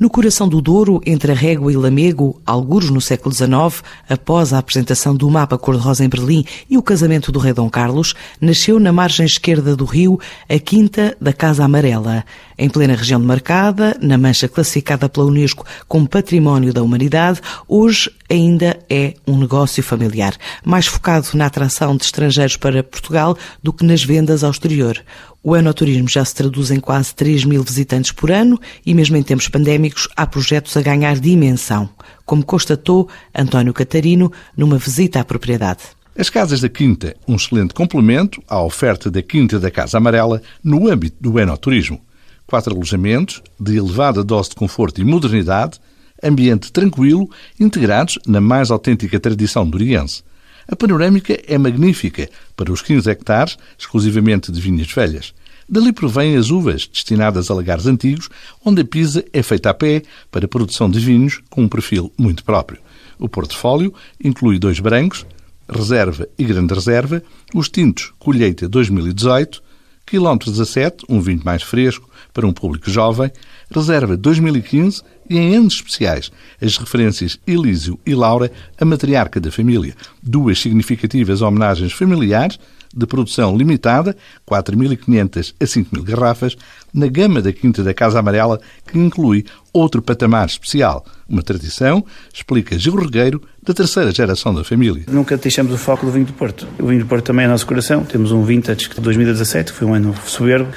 No 0.00 0.08
coração 0.08 0.48
do 0.48 0.60
Douro, 0.60 1.00
entre 1.04 1.32
a 1.32 1.34
Régua 1.34 1.72
e 1.72 1.76
Lamego, 1.76 2.40
alguros 2.46 2.88
no 2.88 3.00
século 3.00 3.34
XIX, 3.34 3.82
após 4.08 4.52
a 4.52 4.58
apresentação 4.58 5.12
do 5.12 5.28
mapa 5.28 5.58
cor-de-rosa 5.58 6.04
em 6.04 6.08
Berlim 6.08 6.44
e 6.70 6.78
o 6.78 6.82
casamento 6.82 7.32
do 7.32 7.40
rei 7.40 7.52
Dom 7.52 7.68
Carlos, 7.68 8.14
nasceu 8.40 8.78
na 8.78 8.92
margem 8.92 9.26
esquerda 9.26 9.74
do 9.74 9.84
rio 9.84 10.20
a 10.48 10.56
Quinta 10.56 11.16
da 11.20 11.32
Casa 11.32 11.64
Amarela. 11.64 12.24
Em 12.56 12.68
plena 12.68 12.94
região 12.94 13.20
demarcada, 13.20 13.96
na 14.00 14.16
mancha 14.16 14.46
classificada 14.46 15.08
pela 15.08 15.26
Unesco 15.26 15.66
como 15.88 16.08
Património 16.08 16.72
da 16.72 16.82
Humanidade, 16.82 17.40
hoje 17.66 18.08
ainda 18.30 18.78
é 18.88 19.14
um 19.26 19.36
negócio 19.36 19.82
familiar, 19.82 20.36
mais 20.64 20.86
focado 20.86 21.26
na 21.34 21.46
atração 21.46 21.96
de 21.96 22.04
estrangeiros 22.04 22.56
para 22.56 22.84
Portugal 22.84 23.36
do 23.60 23.72
que 23.72 23.84
nas 23.84 24.04
vendas 24.04 24.44
ao 24.44 24.50
exterior. 24.52 25.02
O 25.42 25.56
enoturismo 25.56 26.08
já 26.08 26.24
se 26.24 26.34
traduz 26.34 26.70
em 26.70 26.80
quase 26.80 27.14
3 27.14 27.44
mil 27.44 27.62
visitantes 27.62 28.10
por 28.10 28.30
ano 28.30 28.58
e, 28.84 28.92
mesmo 28.92 29.16
em 29.16 29.22
tempos 29.22 29.48
pandémicos, 29.48 30.08
há 30.16 30.26
projetos 30.26 30.76
a 30.76 30.82
ganhar 30.82 31.18
dimensão, 31.18 31.88
como 32.26 32.44
constatou 32.44 33.08
António 33.34 33.72
Catarino 33.72 34.32
numa 34.56 34.78
visita 34.78 35.20
à 35.20 35.24
propriedade. 35.24 35.80
As 36.18 36.28
Casas 36.28 36.60
da 36.60 36.68
Quinta, 36.68 37.14
um 37.28 37.36
excelente 37.36 37.72
complemento 37.72 38.42
à 38.48 38.60
oferta 38.60 39.08
da 39.08 39.22
Quinta 39.22 39.60
da 39.60 39.70
Casa 39.70 39.98
Amarela 39.98 40.42
no 40.62 40.88
âmbito 40.88 41.16
do 41.20 41.38
enoturismo. 41.38 42.00
Quatro 42.44 42.74
alojamentos 42.74 43.40
de 43.60 43.76
elevada 43.76 44.24
dose 44.24 44.50
de 44.50 44.56
conforto 44.56 45.00
e 45.00 45.04
modernidade, 45.04 45.78
ambiente 46.20 46.72
tranquilo, 46.72 47.30
integrados 47.60 48.18
na 48.26 48.40
mais 48.40 48.72
autêntica 48.72 49.20
tradição 49.20 49.68
duriense. 49.68 50.24
A 50.70 50.76
panorâmica 50.76 51.40
é 51.46 51.56
magnífica 51.56 52.28
para 52.54 52.70
os 52.70 52.82
15 52.82 53.10
hectares, 53.10 53.56
exclusivamente 53.78 54.52
de 54.52 54.60
vinhas 54.60 54.92
velhas. 54.92 55.32
Dali 55.66 55.94
provêm 55.94 56.36
as 56.36 56.50
uvas 56.50 56.86
destinadas 56.86 57.50
a 57.50 57.54
lagares 57.54 57.86
antigos, 57.86 58.28
onde 58.62 58.82
a 58.82 58.84
pisa 58.84 59.24
é 59.32 59.42
feita 59.42 59.70
a 59.70 59.74
pé 59.74 60.02
para 60.30 60.44
a 60.44 60.48
produção 60.48 60.90
de 60.90 61.00
vinhos 61.00 61.40
com 61.48 61.62
um 61.62 61.68
perfil 61.68 62.12
muito 62.18 62.44
próprio. 62.44 62.80
O 63.18 63.30
portfólio 63.30 63.94
inclui 64.22 64.58
dois 64.58 64.78
brancos, 64.78 65.24
reserva 65.66 66.28
e 66.38 66.44
grande 66.44 66.74
reserva, 66.74 67.22
os 67.54 67.70
tintos 67.70 68.12
colheita 68.18 68.68
2018, 68.68 69.62
quilómetro 70.04 70.50
17, 70.50 71.06
um 71.08 71.20
vinho 71.20 71.40
mais 71.44 71.62
fresco 71.62 72.08
para 72.32 72.46
um 72.46 72.52
público 72.52 72.90
jovem, 72.90 73.30
reserva 73.70 74.16
2015 74.16 75.02
e, 75.28 75.36
em 75.36 75.56
anos 75.56 75.74
especiais, 75.74 76.30
as 76.60 76.76
referências 76.76 77.38
Elísio 77.46 77.98
e 78.06 78.14
Laura, 78.14 78.50
a 78.80 78.84
matriarca 78.84 79.40
da 79.40 79.50
família. 79.50 79.94
Duas 80.22 80.58
significativas 80.58 81.42
homenagens 81.42 81.92
familiares 81.92 82.58
de 82.94 83.06
produção 83.06 83.56
limitada, 83.56 84.16
4.500 84.48 85.54
a 85.60 85.64
5.000 85.64 86.02
garrafas, 86.02 86.56
na 86.92 87.06
gama 87.06 87.42
da 87.42 87.52
Quinta 87.52 87.82
da 87.82 87.92
Casa 87.92 88.18
Amarela, 88.18 88.60
que 88.86 88.98
inclui 88.98 89.44
outro 89.72 90.00
patamar 90.00 90.46
especial. 90.46 91.04
Uma 91.28 91.42
tradição, 91.42 92.04
explica 92.32 92.78
Gil 92.78 92.96
Regueiro, 92.96 93.42
da 93.62 93.74
terceira 93.74 94.10
geração 94.10 94.54
da 94.54 94.64
família. 94.64 95.04
Nunca 95.08 95.36
deixamos 95.36 95.74
o 95.74 95.76
foco 95.76 96.06
do 96.06 96.12
vinho 96.12 96.24
do 96.24 96.32
Porto. 96.32 96.66
O 96.78 96.86
vinho 96.86 97.00
do 97.00 97.06
Porto 97.06 97.26
também 97.26 97.44
é 97.44 97.48
nosso 97.48 97.66
coração. 97.66 98.02
Temos 98.02 98.32
um 98.32 98.42
vintage 98.42 98.88
de 98.88 99.00
2017, 99.00 99.72
que 99.72 99.78
foi 99.78 99.86
um 99.86 99.92
ano 99.92 100.14
soberbo, 100.24 100.70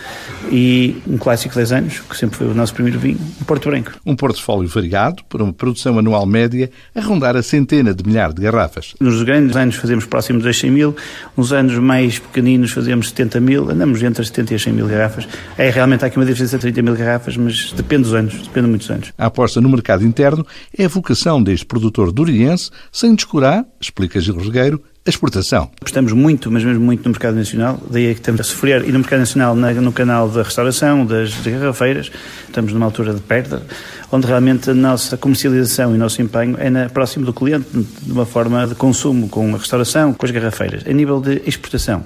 e 0.52 1.02
um 1.08 1.18
clássico 1.18 1.54
de 1.54 1.60
10 1.60 1.72
anos, 1.72 2.00
que 2.02 2.18
sempre 2.18 2.38
foi 2.38 2.48
o 2.48 2.54
nosso 2.54 2.74
primeiro 2.82 3.00
vinho, 3.00 3.20
um 3.40 3.46
Porto 3.46 3.70
Branco. 3.70 3.92
Um 4.06 4.16
portfólio 4.16 4.68
variado, 4.68 5.24
para 5.30 5.44
uma 5.44 5.54
produção 5.54 6.00
anual 6.00 6.26
média 6.26 6.70
a 6.96 7.02
rondar 7.02 7.36
a 7.36 7.44
centena 7.44 7.94
de 7.94 8.04
milhares 8.04 8.34
de 8.34 8.42
garrafas. 8.42 8.96
Nos 9.00 9.22
grandes 9.22 9.56
anos 9.56 9.76
fazemos 9.76 10.06
próximo 10.06 10.40
dos 10.40 10.58
100 10.58 10.72
mil, 10.72 10.96
nos 11.38 11.54
anos 11.54 11.76
mais 11.78 12.18
pequeninos 12.18 12.72
fazemos 12.72 13.10
70 13.10 13.40
mil, 13.40 13.70
andamos 13.70 14.02
entre 14.02 14.22
as 14.22 14.30
70 14.30 14.54
e 14.54 14.56
as 14.56 14.62
100 14.64 14.74
mil 14.74 14.88
garrafas. 14.88 15.28
É 15.58 15.70
realmente 15.70 16.04
há 16.04 16.08
aqui 16.08 16.18
uma 16.18 16.26
diferença 16.26 16.58
de 16.58 16.62
30 16.62 16.82
mil 16.82 16.96
garrafas, 16.96 17.38
mas 17.38 17.72
depende 17.74 18.04
dos 18.04 18.14
anos, 18.14 18.34
depende 18.34 18.66
de 18.66 18.70
muitos 18.70 18.90
anos. 18.90 19.14
A 19.18 19.28
aposta 19.28 19.62
no 19.62 19.70
mercado 19.70 20.04
interno 20.04 20.46
é 20.76 20.86
a 20.86 20.90
vocação 20.90 21.42
deste 21.42 21.66
produtor 21.66 22.12
duriense, 22.12 22.72
sem 22.92 23.14
descurar, 23.14 23.64
explica 23.80 24.20
Gil 24.20 24.38
Regueiro, 24.38 24.82
a 25.04 25.10
exportação. 25.10 25.72
Apostamos 25.82 26.14
muito, 26.14 26.52
mas 26.52 26.64
mesmo 26.64 26.84
muito 26.84 27.04
no 27.04 27.10
mercado 27.10 27.36
nacional, 27.36 27.82
daí 27.90 28.08
é 28.12 28.14
que 28.14 28.20
estamos 28.20 28.40
a 28.40 28.44
sofrer, 28.44 28.88
e 28.88 28.92
no 28.92 29.00
mercado 29.00 29.20
nacional, 29.20 29.56
no 29.56 29.92
canal 29.92 30.30
da 30.30 30.44
restauração, 30.44 31.04
das 31.04 31.34
garrafeiras, 31.38 32.12
estamos 32.46 32.72
numa 32.72 32.86
altura 32.86 33.12
de 33.12 33.20
perda, 33.20 33.64
onde 34.12 34.28
realmente 34.28 34.70
a 34.70 34.76
nossa 34.76 35.18
comercialização 35.18 35.94
e 35.94 35.96
o 35.96 35.98
nosso 35.98 36.22
empenho 36.22 36.56
é 36.60 36.70
na, 36.70 36.88
próximo 36.88 37.26
do 37.26 37.34
cliente, 37.34 37.66
de 37.74 38.12
uma 38.12 38.28
forma 38.28 38.68
de 38.68 38.76
consumo, 38.76 39.28
com 39.28 39.56
a 39.56 39.58
restauração, 39.58 40.14
com 40.14 40.24
as 40.24 40.32
garrafeiras. 40.32 40.84
A 40.86 40.94
nível 40.94 41.20
de 41.20 41.42
exportação, 41.48 42.04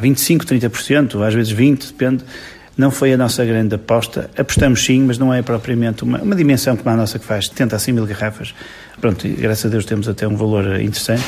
25%, 0.00 0.44
30%, 0.44 1.26
às 1.26 1.34
vezes 1.34 1.52
20%, 1.52 1.88
depende, 1.88 2.24
não 2.76 2.92
foi 2.92 3.12
a 3.12 3.16
nossa 3.16 3.44
grande 3.44 3.74
aposta. 3.74 4.30
Apostamos 4.38 4.84
sim, 4.84 5.02
mas 5.02 5.18
não 5.18 5.34
é 5.34 5.42
propriamente 5.42 6.04
uma, 6.04 6.22
uma 6.22 6.36
dimensão 6.36 6.76
como 6.76 6.88
a 6.88 6.96
nossa 6.96 7.18
que 7.18 7.24
faz 7.24 7.48
70 7.48 7.74
a 7.74 7.78
100 7.80 7.94
mil 7.94 8.06
garrafas. 8.06 8.54
Pronto, 9.00 9.26
graças 9.28 9.66
a 9.66 9.68
Deus 9.68 9.84
temos 9.84 10.08
até 10.08 10.28
um 10.28 10.36
valor 10.36 10.80
interessante. 10.80 11.24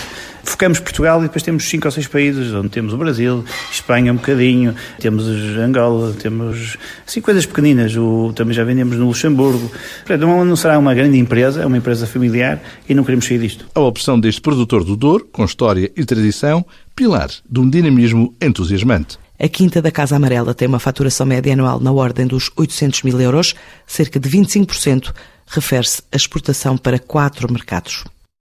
Focamos 0.61 0.79
Portugal 0.79 1.21
e 1.21 1.23
depois 1.23 1.43
temos 1.43 1.67
cinco 1.67 1.89
ou 1.89 1.91
seis 1.91 2.07
países, 2.07 2.53
onde 2.53 2.69
temos 2.69 2.93
o 2.93 2.99
Brasil, 2.99 3.43
Espanha 3.73 4.13
um 4.13 4.17
bocadinho, 4.17 4.75
temos 4.99 5.27
Angola, 5.57 6.13
temos 6.13 6.77
assim 7.07 7.23
coisas 7.23 7.47
pequeninas, 7.47 7.97
o, 7.97 8.31
também 8.35 8.53
já 8.53 8.63
vendemos 8.63 8.99
no 8.99 9.07
Luxemburgo. 9.07 9.73
Não, 10.19 10.45
não 10.45 10.57
será 10.57 10.79
uma 10.79 10.93
grande 10.93 11.17
empresa, 11.17 11.63
é 11.63 11.67
uma 11.67 11.79
empresa 11.79 12.07
familiar 12.07 12.61
e 12.87 12.95
não 12.95 13.05
queremos 13.05 13.25
sair 13.25 13.39
disto. 13.39 13.65
A 13.75 13.81
opção 13.81 14.21
deste 14.21 14.43
produtor 14.43 14.85
do 14.85 14.97
Douro, 14.97 15.27
com 15.33 15.47
história 15.47 15.91
e 15.97 16.05
tradição, 16.05 16.63
pilar 16.95 17.31
de 17.49 17.59
um 17.59 17.71
dinamismo 17.71 18.35
entusiasmante. 18.39 19.19
A 19.39 19.49
Quinta 19.49 19.81
da 19.81 19.91
Casa 19.91 20.17
Amarela 20.17 20.53
tem 20.53 20.69
uma 20.69 20.79
faturação 20.79 21.25
média 21.25 21.55
anual 21.55 21.81
na 21.81 21.91
ordem 21.91 22.27
dos 22.27 22.51
800 22.55 23.03
mil 23.05 23.19
euros, 23.19 23.55
cerca 23.87 24.21
de 24.21 24.29
25% 24.29 25.11
refere-se 25.47 26.03
à 26.13 26.17
exportação 26.17 26.77
para 26.77 26.99
quatro 26.99 27.51
mercados. 27.51 28.05